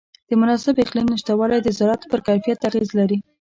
د 0.29 0.31
مناسب 0.41 0.75
اقلیم 0.83 1.07
نهشتوالی 1.11 1.59
د 1.61 1.67
زراعت 1.77 2.01
پر 2.11 2.19
کیفیت 2.27 2.59
اغېز 2.69 2.89
لري. 2.99 3.17